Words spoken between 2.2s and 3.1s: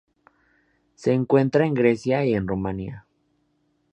y Rumania.